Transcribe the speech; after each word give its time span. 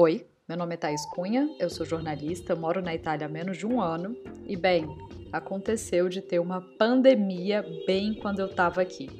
Oi, 0.00 0.24
meu 0.48 0.56
nome 0.56 0.74
é 0.74 0.76
Thaís 0.76 1.04
Cunha, 1.06 1.52
eu 1.58 1.68
sou 1.68 1.84
jornalista, 1.84 2.54
moro 2.54 2.80
na 2.80 2.94
Itália 2.94 3.26
há 3.26 3.28
menos 3.28 3.58
de 3.58 3.66
um 3.66 3.80
ano 3.80 4.16
e, 4.46 4.56
bem, 4.56 4.86
aconteceu 5.32 6.08
de 6.08 6.22
ter 6.22 6.38
uma 6.38 6.60
pandemia 6.60 7.66
bem 7.84 8.14
quando 8.14 8.38
eu 8.38 8.46
estava 8.46 8.80
aqui. 8.80 9.10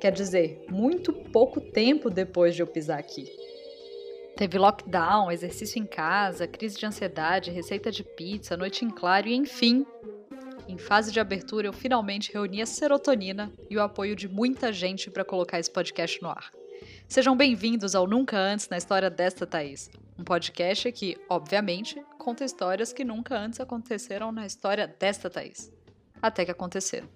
Quer 0.00 0.10
dizer, 0.10 0.66
muito 0.68 1.12
pouco 1.12 1.60
tempo 1.60 2.10
depois 2.10 2.56
de 2.56 2.62
eu 2.62 2.66
pisar 2.66 2.98
aqui. 2.98 3.30
Teve 4.36 4.58
lockdown, 4.58 5.30
exercício 5.30 5.80
em 5.80 5.86
casa, 5.86 6.48
crise 6.48 6.76
de 6.76 6.84
ansiedade, 6.84 7.52
receita 7.52 7.92
de 7.92 8.02
pizza, 8.02 8.56
noite 8.56 8.84
em 8.84 8.90
claro 8.90 9.28
e, 9.28 9.36
enfim, 9.36 9.86
em 10.66 10.78
fase 10.78 11.12
de 11.12 11.20
abertura 11.20 11.68
eu 11.68 11.72
finalmente 11.72 12.32
reuni 12.32 12.60
a 12.60 12.66
serotonina 12.66 13.52
e 13.70 13.76
o 13.76 13.80
apoio 13.80 14.16
de 14.16 14.26
muita 14.26 14.72
gente 14.72 15.12
para 15.12 15.24
colocar 15.24 15.60
esse 15.60 15.70
podcast 15.70 16.20
no 16.20 16.28
ar. 16.28 16.50
Sejam 17.08 17.34
bem-vindos 17.34 17.94
ao 17.94 18.06
Nunca 18.06 18.36
Antes 18.36 18.68
na 18.68 18.76
História 18.76 19.08
desta 19.08 19.46
Thaís, 19.46 19.90
um 20.18 20.22
podcast 20.22 20.92
que, 20.92 21.16
obviamente, 21.26 22.04
conta 22.18 22.44
histórias 22.44 22.92
que 22.92 23.02
nunca 23.02 23.34
antes 23.34 23.58
aconteceram 23.58 24.30
na 24.30 24.44
história 24.44 24.86
desta 24.86 25.30
Thaís. 25.30 25.72
Até 26.20 26.44
que 26.44 26.50
aconteceram. 26.50 27.08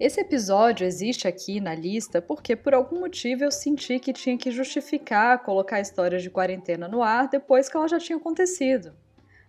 Esse 0.00 0.22
episódio 0.22 0.86
existe 0.86 1.28
aqui 1.28 1.60
na 1.60 1.74
lista 1.74 2.22
porque, 2.22 2.56
por 2.56 2.72
algum 2.72 3.00
motivo, 3.00 3.44
eu 3.44 3.52
senti 3.52 3.98
que 3.98 4.14
tinha 4.14 4.38
que 4.38 4.50
justificar 4.50 5.42
colocar 5.42 5.78
histórias 5.78 6.22
de 6.22 6.30
quarentena 6.30 6.88
no 6.88 7.02
ar 7.02 7.28
depois 7.28 7.68
que 7.68 7.76
ela 7.76 7.86
já 7.86 7.98
tinha 7.98 8.16
acontecido. 8.16 8.94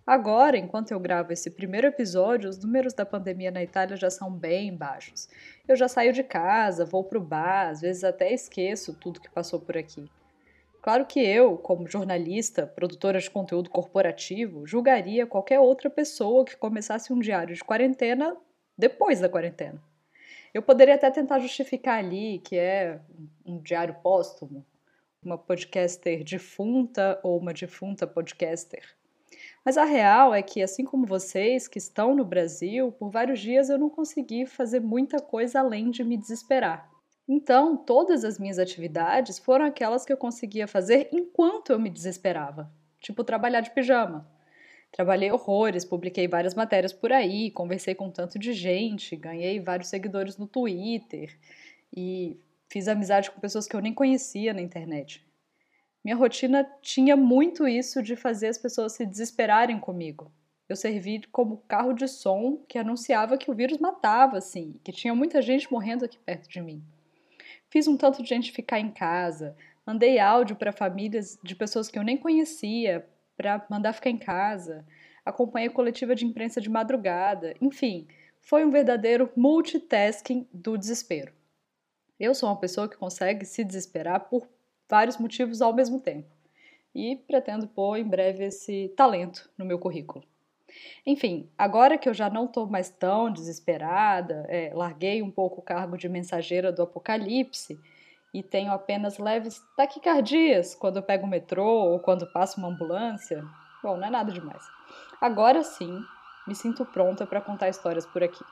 Agora, 0.08 0.56
enquanto 0.56 0.90
eu 0.90 0.98
gravo 0.98 1.34
esse 1.34 1.50
primeiro 1.50 1.86
episódio, 1.86 2.48
os 2.48 2.58
números 2.58 2.94
da 2.94 3.04
pandemia 3.04 3.50
na 3.50 3.62
Itália 3.62 3.94
já 3.94 4.08
são 4.08 4.32
bem 4.32 4.74
baixos. 4.74 5.28
Eu 5.68 5.76
já 5.76 5.86
saio 5.86 6.14
de 6.14 6.24
casa, 6.24 6.86
vou 6.86 7.04
pro 7.04 7.20
bar, 7.20 7.68
às 7.68 7.82
vezes 7.82 8.02
até 8.02 8.32
esqueço 8.32 8.94
tudo 8.94 9.20
que 9.20 9.28
passou 9.28 9.60
por 9.60 9.76
aqui. 9.76 10.10
Claro 10.80 11.04
que 11.04 11.20
eu, 11.20 11.58
como 11.58 11.86
jornalista, 11.86 12.66
produtora 12.66 13.18
de 13.18 13.30
conteúdo 13.30 13.68
corporativo, 13.68 14.66
julgaria 14.66 15.26
qualquer 15.26 15.60
outra 15.60 15.90
pessoa 15.90 16.42
que 16.42 16.56
começasse 16.56 17.12
um 17.12 17.18
diário 17.18 17.54
de 17.54 17.62
quarentena 17.62 18.34
depois 18.78 19.20
da 19.20 19.28
quarentena. 19.28 19.78
Eu 20.54 20.62
poderia 20.62 20.94
até 20.94 21.10
tentar 21.10 21.38
justificar 21.38 21.98
ali 21.98 22.38
que 22.38 22.56
é 22.56 22.98
um 23.44 23.58
diário 23.58 23.94
póstumo, 24.02 24.64
uma 25.22 25.36
podcaster 25.36 26.24
defunta 26.24 27.20
ou 27.22 27.38
uma 27.38 27.52
defunta 27.52 28.06
podcaster. 28.06 28.96
Mas 29.68 29.76
a 29.76 29.84
real 29.84 30.34
é 30.34 30.40
que, 30.40 30.62
assim 30.62 30.82
como 30.82 31.04
vocês 31.04 31.68
que 31.68 31.76
estão 31.76 32.16
no 32.16 32.24
Brasil, 32.24 32.90
por 32.90 33.10
vários 33.10 33.38
dias 33.38 33.68
eu 33.68 33.76
não 33.76 33.90
consegui 33.90 34.46
fazer 34.46 34.80
muita 34.80 35.20
coisa 35.20 35.60
além 35.60 35.90
de 35.90 36.02
me 36.02 36.16
desesperar. 36.16 36.90
Então, 37.28 37.76
todas 37.76 38.24
as 38.24 38.38
minhas 38.38 38.58
atividades 38.58 39.38
foram 39.38 39.66
aquelas 39.66 40.06
que 40.06 40.12
eu 40.14 40.16
conseguia 40.16 40.66
fazer 40.66 41.10
enquanto 41.12 41.70
eu 41.70 41.78
me 41.78 41.90
desesperava, 41.90 42.72
tipo 42.98 43.22
trabalhar 43.22 43.60
de 43.60 43.70
pijama. 43.70 44.26
Trabalhei 44.90 45.30
horrores, 45.30 45.84
publiquei 45.84 46.26
várias 46.26 46.54
matérias 46.54 46.94
por 46.94 47.12
aí, 47.12 47.50
conversei 47.50 47.94
com 47.94 48.10
tanto 48.10 48.38
de 48.38 48.54
gente, 48.54 49.14
ganhei 49.16 49.60
vários 49.60 49.90
seguidores 49.90 50.38
no 50.38 50.46
Twitter 50.46 51.38
e 51.94 52.40
fiz 52.70 52.88
amizade 52.88 53.30
com 53.30 53.38
pessoas 53.38 53.68
que 53.68 53.76
eu 53.76 53.82
nem 53.82 53.92
conhecia 53.92 54.54
na 54.54 54.62
internet. 54.62 55.27
Minha 56.08 56.16
rotina 56.16 56.64
tinha 56.80 57.14
muito 57.14 57.68
isso 57.68 58.02
de 58.02 58.16
fazer 58.16 58.48
as 58.48 58.56
pessoas 58.56 58.94
se 58.94 59.04
desesperarem 59.04 59.78
comigo. 59.78 60.32
Eu 60.66 60.74
servi 60.74 61.20
como 61.30 61.62
carro 61.68 61.92
de 61.92 62.08
som 62.08 62.64
que 62.66 62.78
anunciava 62.78 63.36
que 63.36 63.50
o 63.50 63.54
vírus 63.54 63.76
matava, 63.76 64.38
assim, 64.38 64.80
que 64.82 64.90
tinha 64.90 65.14
muita 65.14 65.42
gente 65.42 65.70
morrendo 65.70 66.06
aqui 66.06 66.18
perto 66.18 66.48
de 66.48 66.62
mim. 66.62 66.82
Fiz 67.68 67.86
um 67.86 67.94
tanto 67.94 68.22
de 68.22 68.28
gente 68.30 68.52
ficar 68.52 68.80
em 68.80 68.90
casa, 68.90 69.54
mandei 69.84 70.18
áudio 70.18 70.56
para 70.56 70.72
famílias 70.72 71.38
de 71.42 71.54
pessoas 71.54 71.90
que 71.90 71.98
eu 71.98 72.02
nem 72.02 72.16
conhecia 72.16 73.06
para 73.36 73.66
mandar 73.68 73.92
ficar 73.92 74.08
em 74.08 74.16
casa, 74.16 74.86
acompanhei 75.26 75.68
coletiva 75.68 76.14
de 76.14 76.24
imprensa 76.24 76.58
de 76.58 76.70
madrugada, 76.70 77.54
enfim, 77.60 78.08
foi 78.40 78.64
um 78.64 78.70
verdadeiro 78.70 79.30
multitasking 79.36 80.48
do 80.54 80.78
desespero. 80.78 81.34
Eu 82.18 82.34
sou 82.34 82.48
uma 82.48 82.58
pessoa 82.58 82.88
que 82.88 82.96
consegue 82.96 83.44
se 83.44 83.62
desesperar 83.62 84.20
por 84.30 84.48
vários 84.88 85.18
motivos 85.18 85.60
ao 85.60 85.72
mesmo 85.72 86.00
tempo. 86.00 86.28
E 86.94 87.16
pretendo 87.16 87.68
pôr 87.68 87.98
em 87.98 88.08
breve 88.08 88.44
esse 88.44 88.92
talento 88.96 89.48
no 89.56 89.64
meu 89.64 89.78
currículo. 89.78 90.24
Enfim, 91.06 91.48
agora 91.56 91.96
que 91.96 92.08
eu 92.08 92.14
já 92.14 92.28
não 92.28 92.44
estou 92.44 92.66
mais 92.66 92.90
tão 92.90 93.30
desesperada, 93.30 94.44
é, 94.48 94.70
larguei 94.74 95.22
um 95.22 95.30
pouco 95.30 95.60
o 95.60 95.64
cargo 95.64 95.96
de 95.96 96.08
mensageira 96.08 96.70
do 96.70 96.82
apocalipse 96.82 97.78
e 98.32 98.42
tenho 98.42 98.72
apenas 98.72 99.18
leves 99.18 99.62
taquicardias 99.76 100.74
quando 100.74 100.96
eu 100.96 101.02
pego 101.02 101.26
o 101.26 101.28
metrô 101.28 101.66
ou 101.66 101.98
quando 101.98 102.30
passo 102.30 102.58
uma 102.58 102.68
ambulância. 102.68 103.42
Bom, 103.82 103.96
não 103.96 104.06
é 104.06 104.10
nada 104.10 104.30
demais. 104.30 104.62
Agora 105.20 105.62
sim, 105.62 105.98
me 106.46 106.54
sinto 106.54 106.84
pronta 106.84 107.26
para 107.26 107.40
contar 107.40 107.68
histórias 107.68 108.06
por 108.06 108.22
aqui. 108.22 108.44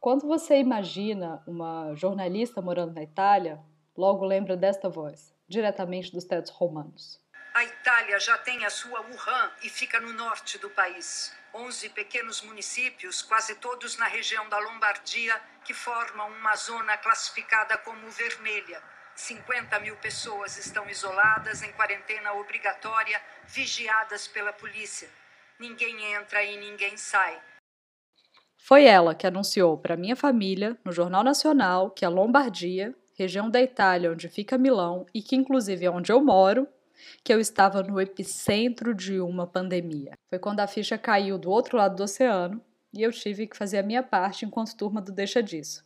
Quando 0.00 0.26
você 0.26 0.56
imagina 0.56 1.42
uma 1.46 1.94
jornalista 1.94 2.62
morando 2.62 2.94
na 2.94 3.02
Itália, 3.02 3.60
logo 3.94 4.24
lembra 4.24 4.56
desta 4.56 4.88
voz, 4.88 5.34
diretamente 5.46 6.10
dos 6.10 6.24
tetos 6.24 6.50
romanos. 6.50 7.20
A 7.52 7.62
Itália 7.64 8.18
já 8.18 8.38
tem 8.38 8.64
a 8.64 8.70
sua 8.70 9.02
Wuhan 9.02 9.52
e 9.62 9.68
fica 9.68 10.00
no 10.00 10.14
norte 10.14 10.56
do 10.56 10.70
país. 10.70 11.36
11 11.52 11.90
pequenos 11.90 12.40
municípios, 12.40 13.20
quase 13.20 13.56
todos 13.56 13.98
na 13.98 14.06
região 14.06 14.48
da 14.48 14.58
Lombardia, 14.58 15.38
que 15.66 15.74
formam 15.74 16.30
uma 16.30 16.56
zona 16.56 16.96
classificada 16.96 17.76
como 17.76 18.08
vermelha. 18.08 18.82
50 19.14 19.80
mil 19.80 19.96
pessoas 19.96 20.56
estão 20.56 20.88
isoladas 20.88 21.62
em 21.62 21.72
quarentena 21.72 22.32
obrigatória, 22.32 23.20
vigiadas 23.46 24.26
pela 24.26 24.50
polícia. 24.50 25.10
Ninguém 25.58 26.14
entra 26.14 26.42
e 26.42 26.56
ninguém 26.56 26.96
sai. 26.96 27.38
Foi 28.62 28.84
ela 28.84 29.14
que 29.14 29.26
anunciou 29.26 29.76
para 29.76 29.96
minha 29.96 30.14
família, 30.14 30.76
no 30.84 30.92
Jornal 30.92 31.24
Nacional, 31.24 31.90
que 31.90 32.04
a 32.04 32.08
Lombardia, 32.08 32.94
região 33.14 33.50
da 33.50 33.60
Itália 33.60 34.12
onde 34.12 34.28
fica 34.28 34.56
Milão 34.56 35.06
e 35.12 35.20
que 35.22 35.34
inclusive 35.34 35.86
é 35.86 35.90
onde 35.90 36.12
eu 36.12 36.22
moro, 36.22 36.68
que 37.24 37.32
eu 37.32 37.40
estava 37.40 37.82
no 37.82 38.00
epicentro 38.00 38.94
de 38.94 39.18
uma 39.20 39.46
pandemia. 39.46 40.12
Foi 40.28 40.38
quando 40.38 40.60
a 40.60 40.66
ficha 40.66 40.96
caiu 40.96 41.36
do 41.36 41.50
outro 41.50 41.76
lado 41.76 41.96
do 41.96 42.04
oceano 42.04 42.60
e 42.92 43.02
eu 43.02 43.10
tive 43.10 43.46
que 43.46 43.56
fazer 43.56 43.78
a 43.78 43.82
minha 43.82 44.02
parte 44.02 44.44
enquanto 44.44 44.76
turma 44.76 45.00
do 45.00 45.10
Deixa 45.10 45.42
Disso. 45.42 45.84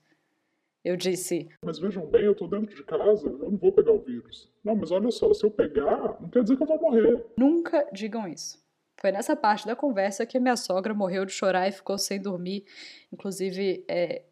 Eu 0.85 0.97
disse: 0.97 1.49
Mas 1.65 1.79
vejam 1.79 2.05
bem, 2.07 2.25
eu 2.25 2.35
tô 2.35 2.47
dentro 2.47 2.75
de 2.75 2.83
casa, 2.83 3.27
eu 3.27 3.51
não 3.51 3.57
vou 3.57 3.73
pegar 3.73 3.93
o 3.93 4.01
vírus. 4.01 4.53
Não, 4.63 4.77
mas 4.77 4.91
olha 4.91 5.11
só, 5.11 5.33
se 5.33 5.45
eu 5.45 5.51
pegar, 5.51 6.21
não 6.21 6.29
quer 6.29 6.43
dizer 6.43 6.57
que 6.57 6.63
eu 6.63 6.67
vou 6.67 6.81
morrer. 6.81 7.25
Nunca 7.39 7.89
digam 7.93 8.29
isso. 8.29 8.63
Foi 9.05 9.13
nessa 9.13 9.37
parte 9.37 9.67
da 9.67 9.77
conversa 9.77 10.25
que 10.25 10.41
minha 10.41 10.57
sogra 10.57 10.95
morreu 10.95 11.27
de 11.27 11.33
chorar 11.33 11.69
e 11.69 11.73
ficou 11.73 11.99
sem 11.99 12.19
dormir. 12.19 12.65
Inclusive, 13.13 13.85
é, 13.87 14.23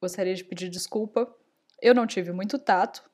gostaria 0.00 0.34
de 0.34 0.42
pedir 0.42 0.70
desculpa. 0.70 1.30
Eu 1.82 1.94
não 1.94 2.06
tive 2.06 2.32
muito 2.32 2.58
tato, 2.58 3.04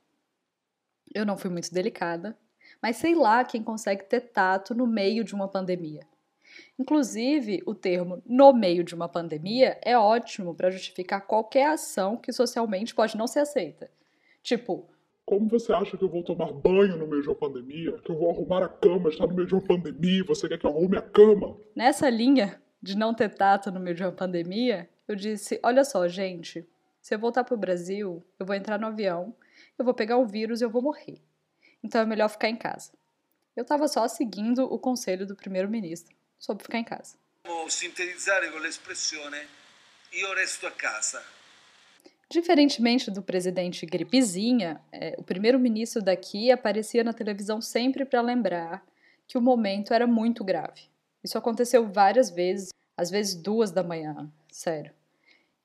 eu 1.13 1.27
não 1.27 1.37
fui 1.37 1.51
muito 1.51 1.75
delicada, 1.75 2.39
mas 2.81 2.99
sei 2.99 3.17
lá 3.17 3.45
quem 3.45 3.65
consegue 3.65 4.05
ter 4.05 4.21
tato 4.31 4.77
no 4.77 4.87
meio 4.87 5.25
de 5.25 5.35
uma 5.35 5.49
pandemia. 5.49 6.07
Inclusive, 6.79 7.65
o 7.67 7.75
termo 7.75 8.23
no 8.25 8.53
meio 8.53 8.85
de 8.85 8.95
uma 8.95 9.09
pandemia 9.09 9.77
é 9.83 9.99
ótimo 9.99 10.55
para 10.55 10.71
justificar 10.71 11.27
qualquer 11.27 11.71
ação 11.71 12.17
que 12.17 12.33
socialmente 12.33 12.95
pode 12.95 13.17
não 13.17 13.27
ser 13.27 13.41
aceita. 13.41 13.91
Tipo, 14.41 14.89
como 15.29 15.47
você 15.47 15.75
acha 15.75 15.95
que 15.95 16.03
eu 16.03 16.09
vou 16.09 16.23
tomar 16.23 16.51
banho 16.55 16.97
no 16.97 17.07
meio 17.07 17.21
de 17.21 17.29
uma 17.29 17.35
pandemia? 17.35 17.93
Que 17.99 18.11
eu 18.11 18.17
vou 18.17 18.31
arrumar 18.31 18.65
a 18.65 18.69
cama, 18.69 19.11
está 19.11 19.27
no 19.27 19.35
meio 19.35 19.47
de 19.47 19.55
uma 19.55 19.61
pandemia, 19.61 20.25
você 20.25 20.49
quer 20.49 20.59
que 20.59 20.65
eu 20.65 20.71
arrume 20.71 20.97
a 20.97 21.03
cama? 21.03 21.55
Nessa 21.77 22.09
linha 22.09 22.59
de 22.83 22.97
não 22.97 23.13
ter 23.13 23.29
tato 23.29 23.71
no 23.71 23.79
meio 23.79 23.95
de 23.95 24.03
uma 24.03 24.11
pandemia, 24.11 24.89
eu 25.07 25.15
disse: 25.15 25.61
olha 25.63 25.85
só, 25.85 26.09
gente, 26.09 26.67
se 27.03 27.15
eu 27.15 27.19
voltar 27.19 27.45
para 27.45 27.55
o 27.55 27.59
Brasil, 27.59 28.25
eu 28.39 28.47
vou 28.47 28.57
entrar 28.57 28.79
no 28.79 28.87
avião, 28.87 29.37
eu 29.79 29.85
vou 29.85 29.93
pegar 29.93 30.17
o 30.17 30.27
vírus 30.27 30.63
e 30.63 30.65
eu 30.65 30.71
vou 30.71 30.81
morrer. 30.81 31.21
Então 31.85 32.01
é 32.01 32.07
melhor 32.07 32.31
ficar 32.31 32.49
em 32.49 32.57
casa. 32.57 32.91
Eu 33.55 33.65
estava 33.65 33.87
só 33.87 34.09
seguindo 34.09 34.65
o 34.65 34.79
conselho 34.79 35.27
do 35.27 35.37
primeiro-ministro 35.37 36.17
sobre 36.39 36.63
ficar 36.63 36.79
em 36.79 36.85
casa. 36.85 37.19
Vou 37.45 37.69
sintetizar 37.69 38.51
com 38.51 38.57
a 38.57 38.67
expressão: 38.67 39.21
eu 40.11 40.35
resto 40.37 40.67
a 40.67 40.71
casa. 40.71 41.23
Diferentemente 42.31 43.11
do 43.11 43.23
presidente 43.23 43.87
Gripezinha, 43.87 44.81
é, 44.93 45.15
o 45.17 45.23
primeiro-ministro 45.23 46.03
daqui 46.03 46.51
aparecia 46.51 47.03
na 47.03 47.15
televisão 47.15 47.61
sempre 47.61 48.05
para 48.05 48.21
lembrar 48.21 48.85
que 49.27 49.39
o 49.39 49.41
momento 49.41 49.95
era 49.95 50.07
muito 50.07 50.45
grave. 50.45 50.83
Isso 51.25 51.39
aconteceu 51.39 51.89
várias 51.89 52.31
vezes, 52.31 52.69
às 52.97 53.11
vezes 53.11 53.35
duas 53.35 53.71
da 53.71 53.83
manhã, 53.83 54.31
sério. 54.51 54.93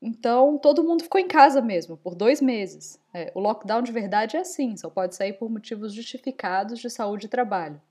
Então 0.02 0.58
todo 0.58 0.84
mundo 0.84 1.04
ficou 1.04 1.20
em 1.20 1.28
casa 1.28 1.62
mesmo, 1.62 1.98
por 1.98 2.16
dois 2.16 2.40
meses. 2.40 2.98
É, 3.14 3.30
o 3.36 3.42
lockdown 3.42 3.82
de 3.82 3.92
verdade 3.92 4.38
é 4.38 4.40
assim, 4.40 4.78
só 4.78 4.90
pode 4.90 5.16
sair 5.16 5.34
por 5.34 5.50
motivos 5.50 5.94
justificados 5.94 6.80
de 6.80 6.90
saúde 6.90 7.26
e 7.26 7.30
trabalho. 7.30 7.82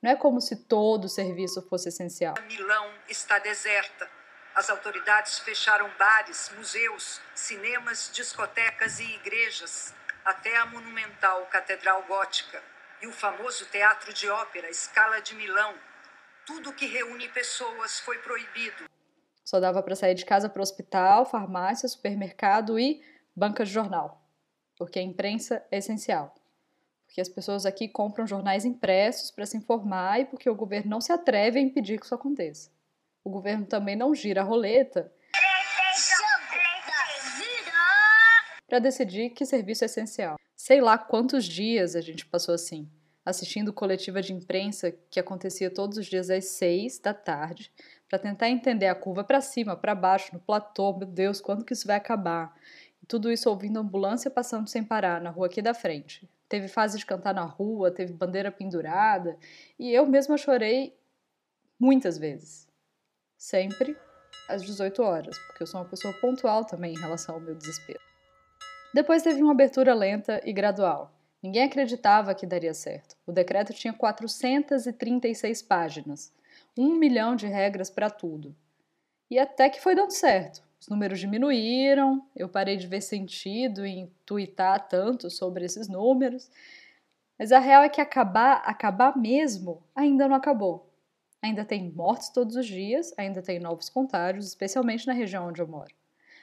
Não 0.00 0.10
é 0.10 0.16
como 0.16 0.40
se 0.40 0.54
todo 0.54 1.06
o 1.06 1.08
serviço 1.08 1.60
fosse 1.62 1.88
essencial. 1.88 2.34
Milão 2.48 2.86
está 3.08 3.40
deserta 3.40 4.19
As 4.54 4.68
autoridades 4.68 5.38
fecharam 5.38 5.88
bares, 5.98 6.50
museus, 6.56 7.20
cinemas, 7.34 8.10
discotecas 8.12 8.98
e 8.98 9.04
igrejas, 9.04 9.94
até 10.24 10.56
a 10.56 10.66
monumental 10.66 11.46
Catedral 11.46 12.02
Gótica 12.08 12.60
e 13.00 13.06
o 13.06 13.12
famoso 13.12 13.64
Teatro 13.66 14.12
de 14.12 14.28
Ópera 14.28 14.72
Scala 14.74 15.20
de 15.20 15.34
Milão. 15.34 15.74
Tudo 16.44 16.72
que 16.72 16.86
reúne 16.86 17.28
pessoas 17.28 18.00
foi 18.00 18.18
proibido. 18.18 18.84
Só 19.44 19.60
dava 19.60 19.82
para 19.82 19.96
sair 19.96 20.14
de 20.14 20.24
casa 20.24 20.48
para 20.48 20.62
hospital, 20.62 21.24
farmácia, 21.24 21.88
supermercado 21.88 22.78
e 22.78 23.02
banca 23.34 23.64
de 23.64 23.70
jornal, 23.70 24.20
porque 24.76 24.98
a 24.98 25.02
imprensa 25.02 25.64
é 25.70 25.78
essencial. 25.78 26.34
Porque 27.06 27.20
as 27.20 27.28
pessoas 27.28 27.64
aqui 27.64 27.88
compram 27.88 28.26
jornais 28.26 28.64
impressos 28.64 29.30
para 29.30 29.46
se 29.46 29.56
informar 29.56 30.20
e 30.20 30.24
porque 30.26 30.50
o 30.50 30.54
governo 30.54 30.90
não 30.90 31.00
se 31.00 31.12
atreve 31.12 31.58
a 31.58 31.62
impedir 31.62 31.98
que 31.98 32.04
isso 32.04 32.14
aconteça. 32.14 32.70
O 33.24 33.30
governo 33.30 33.66
também 33.66 33.96
não 33.96 34.14
gira 34.14 34.40
a 34.40 34.44
roleta 34.44 35.12
para 38.70 38.78
decidir 38.78 39.30
que 39.30 39.44
serviço 39.44 39.82
é 39.82 39.86
essencial. 39.86 40.36
Sei 40.56 40.80
lá 40.80 40.96
quantos 40.96 41.44
dias 41.44 41.96
a 41.96 42.00
gente 42.00 42.24
passou 42.24 42.54
assim, 42.54 42.88
assistindo 43.24 43.72
coletiva 43.72 44.22
de 44.22 44.32
imprensa 44.32 44.94
que 45.10 45.18
acontecia 45.18 45.68
todos 45.68 45.98
os 45.98 46.06
dias 46.06 46.30
às 46.30 46.44
seis 46.44 47.00
da 47.00 47.12
tarde, 47.12 47.72
para 48.08 48.18
tentar 48.18 48.48
entender 48.48 48.86
a 48.86 48.94
curva 48.94 49.24
para 49.24 49.40
cima, 49.40 49.76
para 49.76 49.94
baixo, 49.94 50.32
no 50.32 50.38
platô, 50.38 50.96
meu 50.96 51.08
Deus, 51.08 51.40
quando 51.40 51.64
que 51.64 51.72
isso 51.72 51.86
vai 51.86 51.96
acabar? 51.96 52.54
E 53.02 53.06
tudo 53.06 53.30
isso 53.32 53.50
ouvindo 53.50 53.80
ambulância 53.80 54.30
passando 54.30 54.68
sem 54.68 54.84
parar 54.84 55.20
na 55.20 55.30
rua 55.30 55.46
aqui 55.46 55.60
da 55.60 55.74
frente. 55.74 56.28
Teve 56.48 56.68
fase 56.68 56.96
de 56.96 57.04
cantar 57.04 57.34
na 57.34 57.44
rua, 57.44 57.90
teve 57.90 58.12
bandeira 58.12 58.52
pendurada, 58.52 59.36
e 59.78 59.92
eu 59.92 60.06
mesma 60.06 60.36
chorei 60.36 60.96
muitas 61.78 62.16
vezes. 62.16 62.69
Sempre 63.40 63.96
às 64.46 64.62
18 64.62 65.02
horas, 65.02 65.38
porque 65.38 65.62
eu 65.62 65.66
sou 65.66 65.80
uma 65.80 65.88
pessoa 65.88 66.12
pontual 66.20 66.62
também 66.62 66.92
em 66.92 67.00
relação 67.00 67.36
ao 67.36 67.40
meu 67.40 67.54
desespero. 67.54 67.98
Depois 68.92 69.22
teve 69.22 69.42
uma 69.42 69.52
abertura 69.52 69.94
lenta 69.94 70.42
e 70.44 70.52
gradual. 70.52 71.10
Ninguém 71.42 71.62
acreditava 71.62 72.34
que 72.34 72.44
daria 72.44 72.74
certo. 72.74 73.16
O 73.26 73.32
decreto 73.32 73.72
tinha 73.72 73.94
436 73.94 75.62
páginas, 75.62 76.30
um 76.76 76.94
milhão 76.94 77.34
de 77.34 77.46
regras 77.46 77.88
para 77.88 78.10
tudo. 78.10 78.54
E 79.30 79.38
até 79.38 79.70
que 79.70 79.80
foi 79.80 79.94
dando 79.94 80.10
certo. 80.10 80.62
Os 80.78 80.88
números 80.88 81.18
diminuíram, 81.18 82.22
eu 82.36 82.46
parei 82.46 82.76
de 82.76 82.86
ver 82.86 83.00
sentido 83.00 83.86
em 83.86 84.12
tuitar 84.26 84.86
tanto 84.86 85.30
sobre 85.30 85.64
esses 85.64 85.88
números. 85.88 86.50
Mas 87.38 87.52
a 87.52 87.58
real 87.58 87.82
é 87.82 87.88
que 87.88 88.02
acabar, 88.02 88.56
acabar 88.66 89.16
mesmo, 89.16 89.82
ainda 89.96 90.28
não 90.28 90.36
acabou. 90.36 90.89
Ainda 91.42 91.64
tem 91.64 91.90
mortes 91.90 92.28
todos 92.28 92.54
os 92.56 92.66
dias, 92.66 93.14
ainda 93.16 93.40
tem 93.40 93.58
novos 93.58 93.88
contágios, 93.88 94.46
especialmente 94.46 95.06
na 95.06 95.12
região 95.12 95.48
onde 95.48 95.62
eu 95.62 95.66
moro. 95.66 95.94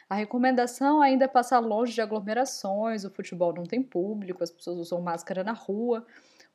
A 0.09 0.15
recomendação 0.15 1.01
ainda 1.01 1.25
é 1.25 1.27
passar 1.27 1.59
longe 1.59 1.93
de 1.93 2.01
aglomerações, 2.01 3.03
o 3.03 3.11
futebol 3.11 3.53
não 3.53 3.63
tem 3.63 3.83
público, 3.83 4.43
as 4.43 4.49
pessoas 4.49 4.77
usam 4.79 5.01
máscara 5.01 5.43
na 5.43 5.51
rua, 5.51 6.05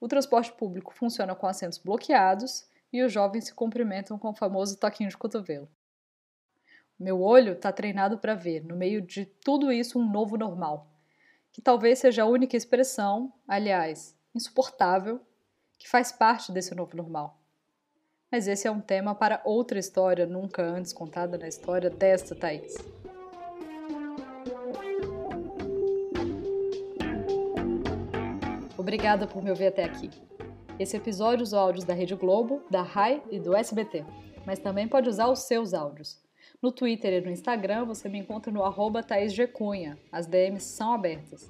o 0.01 0.09
transporte 0.09 0.51
público 0.53 0.95
funciona 0.95 1.35
com 1.35 1.47
assentos 1.47 1.79
bloqueados 1.79 2.67
e 2.93 3.03
os 3.03 3.13
jovens 3.13 3.45
se 3.45 3.55
cumprimentam 3.55 4.19
com 4.19 4.31
o 4.31 4.35
famoso 4.35 4.79
toquinho 4.79 5.11
de 5.11 5.17
cotovelo. 5.17 5.69
Meu 6.99 7.21
olho 7.21 7.53
está 7.53 7.71
treinado 7.71 8.19
para 8.19 8.35
ver, 8.35 8.65
no 8.65 8.75
meio 8.75 9.03
de 9.03 9.27
tudo 9.27 9.71
isso, 9.71 9.99
um 9.99 10.11
novo 10.11 10.37
normal, 10.37 10.91
que 11.53 11.61
talvez 11.61 11.99
seja 11.99 12.23
a 12.23 12.27
única 12.27 12.57
expressão, 12.57 13.33
aliás, 13.47 14.17
insuportável, 14.35 15.21
que 15.79 15.89
faz 15.89 16.11
parte 16.11 16.51
desse 16.53 16.75
novo 16.75 16.97
normal. 16.97 17.42
Mas 18.33 18.49
esse 18.49 18.67
é 18.67 18.71
um 18.71 18.81
tema 18.81 19.15
para 19.15 19.43
outra 19.45 19.79
história 19.79 20.25
nunca 20.25 20.63
antes 20.63 20.91
contada 20.91 21.37
na 21.37 21.47
história 21.47 21.91
desta 21.91 22.35
Thaís. 22.35 22.75
Obrigada 28.79 29.27
por 29.27 29.45
me 29.45 29.51
ouvir 29.51 29.67
até 29.67 29.85
aqui. 29.85 30.09
Esse 30.79 30.97
episódio 30.97 31.43
usa 31.43 31.61
áudios 31.61 31.85
da 31.85 31.93
Rede 31.93 32.15
Globo, 32.15 32.65
da 32.71 32.81
RAI 32.81 33.23
e 33.31 33.39
do 33.39 33.55
SBT, 33.55 34.03
mas 34.47 34.59
também 34.59 34.89
pode 34.89 35.11
usar 35.11 35.29
os 35.29 35.41
seus 35.41 35.75
áudios. 35.75 36.19
No 36.63 36.73
Twitter 36.73 37.13
e 37.13 37.21
no 37.21 37.31
Instagram 37.31 37.85
você 37.85 38.09
me 38.09 38.19
encontra 38.19 38.51
no 38.51 38.65
arroba 38.65 39.03
Thaís. 39.03 39.35
As 40.11 40.27
DMs 40.27 40.65
são 40.65 40.95
abertas. 40.95 41.47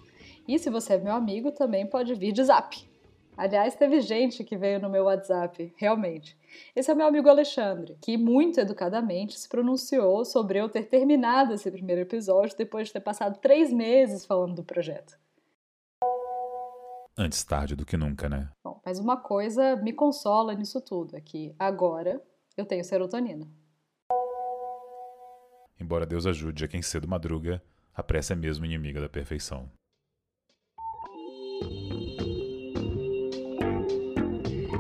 E 0.49 0.59
se 0.59 0.69
você 0.69 0.95
é 0.95 0.99
meu 0.99 1.13
amigo, 1.13 1.53
também 1.53 1.87
pode 1.87 2.13
vir 2.17 2.33
de 2.33 2.43
zap. 2.43 2.92
Aliás, 3.43 3.75
teve 3.75 4.01
gente 4.01 4.45
que 4.45 4.57
veio 4.57 4.79
no 4.79 4.89
meu 4.89 5.07
WhatsApp, 5.07 5.75
realmente. 5.77 6.39
Esse 6.77 6.93
é 6.93 6.95
o 6.95 6.97
meu 6.97 7.09
amigo 7.09 7.29
Alexandre, 7.29 7.99
que 8.01 8.17
muito 8.17 8.61
educadamente 8.61 9.37
se 9.37 9.49
pronunciou 9.49 10.25
sobre 10.25 10.61
eu 10.61 10.69
ter 10.69 10.85
terminado 10.85 11.53
esse 11.53 11.69
primeiro 11.69 12.03
episódio 12.03 12.57
depois 12.57 12.87
de 12.87 12.93
ter 12.93 13.01
passado 13.01 13.41
três 13.41 13.73
meses 13.73 14.25
falando 14.25 14.55
do 14.55 14.63
projeto. 14.63 15.19
Antes 17.19 17.43
tarde 17.43 17.75
do 17.75 17.85
que 17.85 17.97
nunca, 17.97 18.29
né? 18.29 18.49
Bom, 18.63 18.81
mas 18.87 19.01
uma 19.01 19.17
coisa 19.17 19.75
me 19.75 19.93
consola 19.93 20.55
nisso 20.55 20.81
tudo, 20.81 21.17
é 21.17 21.21
que 21.21 21.53
agora 21.59 22.23
eu 22.57 22.65
tenho 22.65 22.85
serotonina. 22.85 23.51
Embora 25.81 26.07
Deus 26.07 26.27
ajude 26.27 26.65
a 26.65 26.69
quem 26.69 26.81
cedo 26.81 27.09
madruga, 27.09 27.61
a 27.93 28.05
pressa 28.05 28.35
é 28.35 28.37
mesmo 28.37 28.65
inimiga 28.65 29.01
da 29.01 29.09
perfeição. 29.09 29.69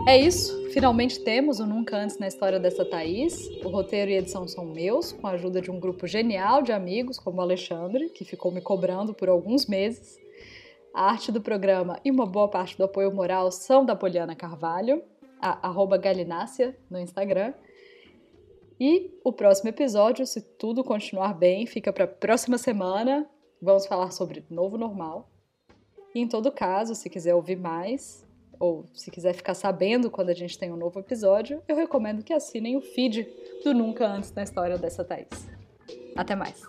É 0.05 0.17
isso. 0.17 0.69
Finalmente 0.71 1.21
temos 1.21 1.61
o 1.61 1.67
Nunca 1.67 1.97
Antes 1.97 2.19
na 2.19 2.27
história 2.27 2.59
dessa 2.59 2.85
Thaís. 2.85 3.49
O 3.65 3.69
roteiro 3.69 4.11
e 4.11 4.15
edição 4.15 4.49
são 4.49 4.65
meus, 4.65 5.13
com 5.13 5.29
a 5.29 5.31
ajuda 5.31 5.61
de 5.61 5.71
um 5.71 5.79
grupo 5.79 6.09
genial 6.09 6.61
de 6.61 6.73
amigos, 6.73 7.21
como 7.21 7.39
o 7.39 7.41
Alexandre, 7.41 8.09
que 8.09 8.25
ficou 8.25 8.51
me 8.51 8.61
cobrando 8.61 9.15
por 9.15 9.29
alguns 9.29 9.67
meses. 9.67 10.19
A 10.93 11.11
arte 11.11 11.31
do 11.31 11.41
programa 11.41 12.01
e 12.05 12.11
uma 12.11 12.27
boa 12.27 12.49
parte 12.49 12.77
do 12.77 12.83
apoio 12.83 13.15
moral 13.15 13.53
são 13.53 13.87
da 13.87 13.95
Poliana 13.95 14.35
Carvalho, 14.35 15.05
a 15.41 15.69
arroba 15.69 15.97
Galinácia 15.97 16.77
no 16.91 16.99
Instagram. 16.99 17.55
E 18.81 19.17
o 19.23 19.33
próximo 19.33 19.69
episódio, 19.69 20.27
se 20.27 20.41
tudo 20.41 20.83
continuar 20.83 21.33
bem, 21.33 21.65
fica 21.65 21.93
para 21.93 22.05
a 22.05 22.09
próxima 22.09 22.59
semana. 22.59 23.25
Vamos 23.61 23.87
falar 23.87 24.11
sobre 24.11 24.45
novo 24.51 24.77
normal. 24.77 25.31
E 26.13 26.19
em 26.21 26.27
todo 26.27 26.51
caso, 26.51 26.97
se 26.97 27.09
quiser 27.09 27.37
ouvir 27.37 27.57
mais, 27.57 28.27
ou 28.63 28.87
se 28.95 29.11
quiser 29.11 29.35
ficar 29.35 29.55
sabendo 29.55 30.09
quando 30.09 30.29
a 30.29 30.35
gente 30.35 30.57
tem 30.57 30.71
um 30.71 30.77
novo 30.77 31.01
episódio, 31.01 31.61
eu 31.67 31.75
recomendo 31.75 32.23
que 32.23 32.33
assinem 32.33 32.77
o 32.77 32.81
feed 32.81 33.29
do 33.65 33.75
Nunca 33.75 34.07
Antes 34.07 34.33
na 34.33 34.45
História 34.45 34.79
dessa 34.79 35.03
Thaís. 35.03 35.51
Até 36.15 36.37
mais! 36.37 36.63